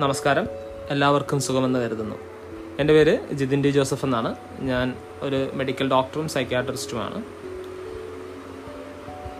നമസ്കാരം. 0.00 0.48
എല്ലാവർക്കും 0.90 1.40
സുഖമെന്ന് 1.40 1.78
കരുതുന്നു. 1.78 2.16
എന്റെ 2.78 2.94
പേര് 2.94 3.30
ജിതിൻ 3.32 3.64
ഡി 3.64 3.68
ജോസഫ് 3.68 4.04
എന്നാണ്. 4.04 4.34
ഞാൻ 4.60 4.94
ഒരു 5.20 5.50
മെഡിക്കൽ 5.54 5.90
ഡോക്ടറും 5.90 6.28
സൈക്യാട്രിസ്റ്റുമാണ്. 6.28 7.22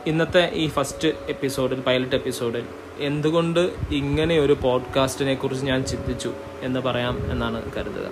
ഇന്നത്തെ 0.06 0.50
ഈ 0.54 0.68
ഫസ്റ്റ് 0.68 1.08
എപ്പിസോഡിൽ 1.08 1.80
പൈലറ്റ് 1.80 2.14
എപ്പിസോഡിൽ 2.14 2.64
എന്തുകൊണ്ട് 2.98 3.74
ഇങ്ങനെ 3.90 4.38
ഒരു 4.38 4.56
പോഡ്കാസ്റ്റിനെ 4.62 5.34
കുറിച്ച് 5.34 5.66
ഞാൻ 5.66 5.84
ചിന്തിച്ചു 5.84 6.32
എന്ന് 6.60 6.80
പറയാം 6.80 7.32
എന്നാണ് 7.32 7.72
കരുതുക. 7.72 8.10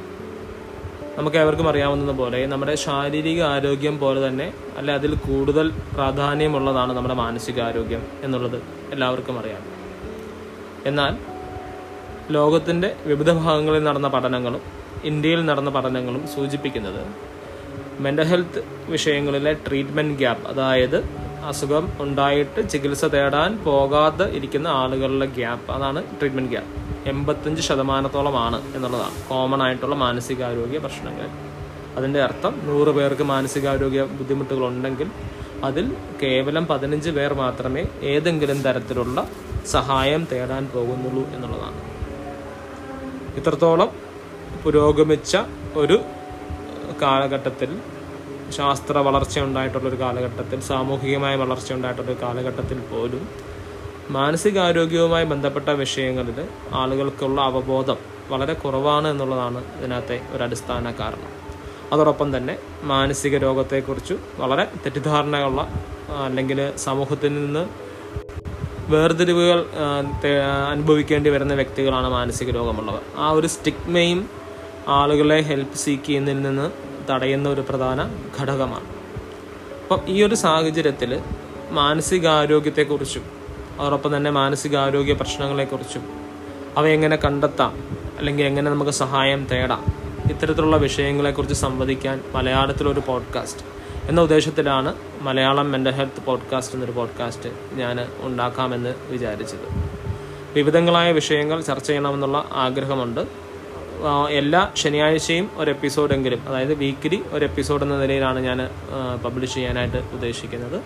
നമുക്ക് 1.17 1.37
ഏവർക്കും 1.37 1.69
അറിയാവുന്നത് 1.69 2.17
പോലെ 2.17 2.47
നമ്മുടെ 2.47 2.75
ശാരീരിക 2.75 3.43
ആരോഗ്യം 3.43 3.99
പോലെ 3.99 4.27
തന്നെ 4.27 4.55
അല്ല 4.77 4.93
അതിൽ 4.93 5.15
കൂടുതൽ 5.15 5.73
പ്രാധാന്യമുള്ളതാണ് 5.95 6.93
നമ്മുടെ 6.93 7.15
മാനസികാരോഗ്യം 7.15 8.07
എന്നുള്ളത് 8.23 8.63
എല്ലാവർക്കും 8.93 9.39
അറിയാം. 9.39 9.63
എന്നാൽ 10.85 11.34
ലോകത്തിന്റെ 12.31 12.97
വിവിധ 13.07 13.31
ഭാഗങ്ങളിൽ 13.31 13.85
നടന്ന 13.85 14.09
പഠനങ്ങളും 14.09 14.61
ഇന്ത്യയിൽ 15.05 15.47
നടന്ന 15.47 15.71
പഠനങ്ങളും 15.71 16.29
സൂചിപ്പിക്കുന്നത് 16.29 17.07
മെന്റൽ 18.01 18.25
ഹെൽത്ത് 18.25 18.65
വിഷയങ്ങളിലെ 18.89 19.53
ട്രീറ്റ്മെന്റ് 19.53 20.19
ഗ്യാപ്പ് 20.19 20.49
അതായത് 20.49 21.05
അസുഖം 21.45 21.93
ഉണ്ടായിട്ട് 22.01 22.69
ചികിത്സ 22.69 23.05
തേടാൻ 23.05 23.59
പോകാതെ 23.65 24.25
ഇരിക്കുന്ന 24.25 24.69
ആളുകളുടെ 24.69 25.27
ഗ്യാപ്പ് 25.27 25.73
അതാണ് 25.73 26.03
ട്രീറ്റ്മെന്റ് 26.21 26.51
ഗ്യാപ്പ് 26.51 27.09
എൺപത്തഞ്ച് 27.09 27.63
ശതമാനത്തോളമാണ് 27.63 28.63
എന്നുള്ളതാണ്. 28.75 29.29
കോമൺ 29.29 29.63
ആയിട്ടുള്ള 29.63 29.95
മാനസികാരോഗ്യ 29.95 30.79
പ്രശ്നങ്ങൾ. 30.79 31.29
അതിന്റെ 31.97 32.23
അർത്ഥം 32.23 32.61
നൂറ് 32.67 32.89
പേർക്ക് 32.89 33.23
മാനസികാരോഗ്യ 33.23 34.03
ബുദ്ധിമുട്ടുകളുണ്ടെങ്കിൽ 34.03 35.11
അതിൽ 35.65 35.97
കേവലം 36.23 36.67
പതിനഞ്ച് 36.67 37.11
പേർ 37.11 37.35
മാത്രമേ 37.35 37.85
ഏതെങ്കിലും 38.03 38.63
തരത്തിലുള്ള 38.63 39.29
സഹായം 39.67 40.29
തേടാൻ 40.33 40.69
പോകുന്നുള്ളൂ 40.75 41.25
എന്നുള്ളതാണ്. 41.35 41.81
ഇത്രത്തോളം 43.37 43.91
പുരോഗമിച്ച 44.65 45.37
ഒരു 45.77 45.97
കാലഘട്ടത്തിൽ 47.03 47.71
ശാസ്ത്ര 48.51 48.99
വളർച്ച 48.99 49.39
ഉണ്ടായിട്ടുള്ളൊരു 49.39 49.99
കാലഘട്ടത്തിൽ 50.01 50.61
സാമൂഹികമായ 50.61 51.35
വളർച്ച 51.37 51.73
ഉണ്ടായിട്ടുള്ളൊരു 51.73 52.21
കാലഘട്ടത്തിൽ 52.23 52.79
പോലും 52.81 53.23
മാനസികാരോഗ്യവുമായി 54.11 55.25
ബന്ധപ്പെട്ട 55.25 55.69
വിഷയങ്ങളിൽ 55.69 56.39
ആളുകൾക്കുള്ള 56.73 57.41
അവബോധം 57.41 57.99
വളരെ 58.31 58.55
കുറവാണ് 58.55 59.09
എന്നുള്ളതാണ് 59.09 59.61
ഇതിനകത്തെ 59.79 60.21
ഒരു 60.33 60.43
അടിസ്ഥാന 60.43 60.93
കാരണം. 61.01 61.31
അതോടൊപ്പം 61.93 62.37
തന്നെ 62.37 62.55
മാനസിക 62.85 63.37
രോഗത്തെക്കുറിച്ച് 63.37 64.15
വളരെ 64.39 64.65
തെറ്റിദ്ധാരണയുള്ള 64.85 65.61
അല്ലെങ്കിൽ 66.27 66.61
സമൂഹത്തിൽ 66.77 67.35
നിന്ന് 67.35 67.65
വേർതിരിവുകൾ 68.89 69.67
അനുഭവിക്കേണ്ടി 70.71 71.31
വരുന്ന 71.31 71.55
വ്യക്തികളാണ് 71.55 72.09
മാനസിക 72.09 72.51
രോഗമുള്ളവർ. 72.51 73.01
ആ 73.19 73.31
ഒരു 73.31 73.47
സ്റ്റിഗ്മയും 73.47 74.31
ആളുകളെ 74.89 75.41
ഹെൽപ്പ് 75.41 75.75
സീക്ക് 75.75 76.05
ചെയ്യുന്നതിൽ 76.05 76.43
നിന്ന് 76.43 76.71
തടയുന്ന 77.11 77.49
ഒരു 77.49 77.61
പ്രധാന 77.61 78.11
ഘടകമാണ്. 78.41 78.87
അപ്പം 79.83 80.01
ഈ 80.09 80.23
ഒരു 80.23 80.35
സാഹചര്യത്തിൽ 80.35 81.21
മാനസികാരോഗ്യത്തെക്കുറിച്ചും 81.71 83.25
അതോടൊപ്പം 83.81 84.17
തന്നെ 84.17 84.31
മാനസികാരോഗ്യ 84.31 85.13
പ്രശ്നങ്ങളെക്കുറിച്ചും 85.13 86.03
അവയെങ്ങനെ 86.77 87.17
കണ്ടെത്താം 87.17 87.85
അല്ലെങ്കിൽ 88.19 88.45
എങ്ങനെ 88.45 88.71
നമുക്ക് 88.71 88.91
സഹായം 88.91 89.47
തേടാം 89.53 89.85
ഇത്തരത്തിലുള്ള 90.31 90.77
വിഷയങ്ങളെക്കുറിച്ച് 90.77 91.55
സംവദിക്കാൻ 91.55 92.21
മലയാളത്തിലൊരു 92.33 93.03
പോഡ്കാസ്റ്റ് 93.07 93.74
എന്ന 94.09 94.21
ഉദ്ദേശത്തിലാണ് 94.21 94.95
മലയാളം 95.21 95.73
മെന്റൽ 95.73 95.91
ഹെൽത്ത് 95.91 96.25
പോഡ്കാസ്റ്റ് 96.25 96.77
എന്നൊരു 96.77 96.93
പോഡ്കാസ്റ്റ് 96.93 97.51
ഞാൻ 97.73 98.09
ഉണ്ടാക്കാമെന്ന് 98.21 98.95
വിചാരിച്ചത്. 99.09 99.69
വിവിധങ്ങളായ 100.55 101.13
വിഷയങ്ങൾ 101.13 101.61
ചർച്ച 101.61 101.87
ചെയ്യണമെന്നുള്ള 101.87 102.45
ആഗ്രഹമുണ്ട്. 102.53 103.21
എല്ലാ 104.31 104.71
ശനിയാഴ്ചയും 104.77 105.51
ഒരു 105.57 105.71
എപ്പിസോഡെങ്കിലും 105.71 106.49
അതായത് 106.49 106.75
വീക്കിലി 106.75 107.23
ഒരു 107.33 107.45
എപ്പിസോഡ് 107.45 107.83
എന്ന 107.83 107.99
നിലയിലാണ് 107.99 108.41
ഞാൻ 108.41 108.71
പബ്ലിഷ് 109.25 109.55
ചെയ്യാനായിട്ട് 109.55 109.97
ഉദ്ദേശിക്കുന്നത്. 109.97 110.83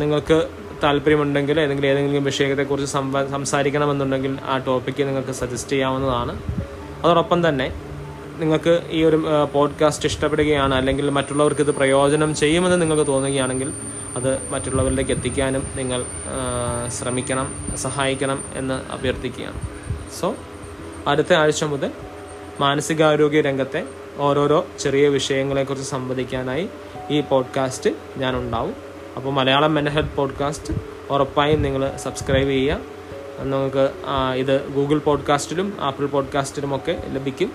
നിങ്ങൾക്ക് 0.00 0.48
താല്പര്യമുണ്ടെങ്കിൽ 0.82 1.60
ഏതെങ്കിലും 1.60 1.88
ഏതെങ്കിലും 1.88 2.24
വിഷയത്തെക്കുറിച്ച് 2.24 2.92
സംസാരിക്കണമെന്നുണ്ടെങ്കിൽ 3.30 4.38
ആ 4.44 4.58
ടോപ്പിക്ക് 4.58 5.02
നിങ്ങൾക്ക് 5.02 5.30
സജസ്റ്റ് 5.30 5.70
ചെയ്യാവുന്നതാണ്. 5.70 6.42
അതോടൊപ്പം 7.04 7.48
തന്നെ 7.48 7.72
നിങ്ങൾക്ക് 8.38 8.82
ഈ 8.90 9.04
ഒരു 9.04 9.18
പോഡ്കാസ്റ്റ് 9.54 10.06
ഇഷ്ടപ്പെടുകയാണ് 10.06 10.74
അല്ലെങ്കിൽ 10.74 11.10
മറ്റുള്ളവർക്ക് 11.10 11.60
ഇത് 11.60 11.70
പ്രയോജനം 11.70 12.34
ചെയ്യുമെന്ന് 12.34 12.80
നിങ്ങൾക്ക് 12.80 13.06
തോന്നുകയാണെങ്കിൽ 13.06 13.72
അത് 14.16 14.48
മറ്റുള്ളവരിലേക്ക് 14.48 15.10
എത്തിക്കാനും 15.10 15.62
നിങ്ങൾ 15.76 16.04
ശ്രമിക്കണം 16.88 17.54
സഹായിക്കണം 17.76 18.44
എന്ന് 18.54 18.92
അഭ്യർത്ഥിക്കുകയാണ്. 18.92 19.60
സോ 20.20 20.34
അടുത്ത 21.06 21.32
ആഴ്ച 21.32 21.64
മുതൽ 21.64 21.90
മാനസികാരോഗ്യ 22.60 23.40
രംഗത്തെ 23.40 23.84
ഓരോരോ 24.16 24.66
ചെറിയ 24.78 25.08
വിഷയങ്ങളെക്കുറിച്ച് 25.08 25.90
സംവദിക്കാനായി 25.90 26.68
ഈ 27.10 27.20
പോഡ്കാസ്റ്റ് 27.20 27.90
ഞാൻ 28.16 28.36
ഉണ്ടാവും 28.36 28.74
അപ്പോൾ 29.16 29.30
മലയാളം 29.30 29.74
മെന്റൽ 29.74 29.90
ഹെൽത്ത് 29.90 30.16
പോഡ്കാസ്റ്റ് 30.16 30.74
ഉറപ്പായും 31.10 31.62
നിങ്ങൾ 31.62 31.96
സബ്സ്ക്രൈബ് 31.96 32.48
ചെയ്യുക. 32.48 32.80
നിങ്ങൾക്ക് 33.40 33.84
ഇത് 34.36 34.68
ഗൂഗിൾ 34.68 34.98
പോഡ്കാസ്റ്റിലും 34.98 35.76
ആപ്പിൾ 35.80 36.06
പോഡ്കാസ്റ്റിലുമൊക്കെ 36.06 37.02
ലഭിക്കും. 37.12 37.52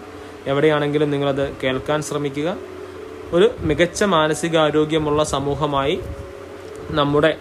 എവിടെയാണെങ്കിലും 0.47 1.11
നിങ്ങളത് 1.11 1.57
കേൾക്കാൻ 1.63 2.01
ശ്രമിക്കുക. 2.01 2.57
ഒരു 3.31 3.51
മികച്ച 3.59 4.03
മാനസികാരോഗ്യമുള്ള 4.03 5.23
സമൂഹമായി 5.23 5.99
നമ്മുടെ 6.89 7.37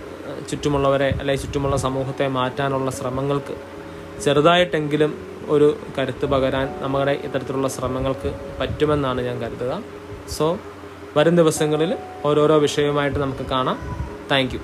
ചുറ്റുമുള്ളവരെ 0.50 1.08
അല്ലെങ്കിൽ 1.20 1.42
ചുറ്റുമുള്ള 1.42 1.76
സമൂഹത്തെ 1.76 2.26
മാറ്റാനുള്ള 2.28 2.90
ശ്രമങ്ങൾക്ക് 2.90 3.54
ചെറുതായിട്ടെങ്കിലും 4.22 5.12
ഒരു 5.48 5.76
കരുത്ത് 5.98 6.26
പകരാൻ 6.26 6.78
നമ്മുടെ 6.82 7.12
ഇത്തരത്തിലുള്ള 7.12 7.68
ശ്രമങ്ങൾക്ക് 7.68 8.34
പറ്റുമെന്നാണ് 8.60 9.20
ഞാൻ 9.20 9.42
കരുതുക. 9.42 9.82
സോ 10.30 10.58
വരും 11.16 11.36
ദിവസങ്ങളിൽ 11.36 11.98
ഓരോരോ 12.24 12.58
വിഷയവുമായിട്ട് 12.58 13.18
നമുക്ക് 13.18 13.46
കാണാം. 13.46 13.78
താങ്ക് 14.30 14.58